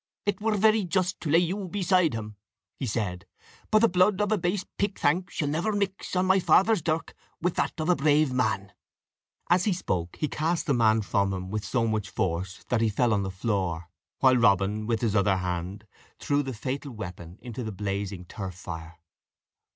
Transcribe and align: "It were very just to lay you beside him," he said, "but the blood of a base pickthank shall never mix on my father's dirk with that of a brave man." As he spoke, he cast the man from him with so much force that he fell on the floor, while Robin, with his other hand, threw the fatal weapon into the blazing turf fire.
"It 0.25 0.41
were 0.41 0.57
very 0.57 0.83
just 0.83 1.19
to 1.21 1.29
lay 1.29 1.37
you 1.37 1.67
beside 1.67 2.15
him," 2.15 2.35
he 2.75 2.87
said, 2.87 3.27
"but 3.69 3.83
the 3.83 3.87
blood 3.87 4.19
of 4.19 4.31
a 4.31 4.37
base 4.39 4.65
pickthank 4.79 5.29
shall 5.29 5.47
never 5.47 5.71
mix 5.71 6.15
on 6.15 6.25
my 6.25 6.39
father's 6.39 6.81
dirk 6.81 7.13
with 7.39 7.53
that 7.57 7.79
of 7.79 7.87
a 7.87 7.95
brave 7.95 8.33
man." 8.33 8.73
As 9.47 9.65
he 9.65 9.73
spoke, 9.73 10.15
he 10.15 10.27
cast 10.27 10.65
the 10.65 10.73
man 10.73 11.03
from 11.03 11.31
him 11.31 11.51
with 11.51 11.63
so 11.63 11.85
much 11.85 12.09
force 12.09 12.63
that 12.69 12.81
he 12.81 12.89
fell 12.89 13.13
on 13.13 13.21
the 13.21 13.29
floor, 13.29 13.91
while 14.21 14.37
Robin, 14.37 14.87
with 14.87 15.01
his 15.01 15.15
other 15.15 15.37
hand, 15.37 15.85
threw 16.17 16.41
the 16.41 16.51
fatal 16.51 16.89
weapon 16.91 17.37
into 17.39 17.63
the 17.63 17.71
blazing 17.71 18.25
turf 18.25 18.55
fire. 18.55 18.97